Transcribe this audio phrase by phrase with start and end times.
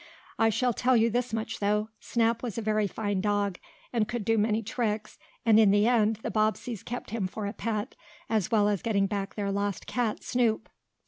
[0.39, 1.89] I shall tell you this much, though.
[1.99, 3.59] Snap was a very fine dog,
[3.93, 7.53] and could do many tricks, and in the end the Bobbseys kept him for a
[7.53, 7.93] pet,
[8.27, 10.69] as well as getting back their lost cat Snoop.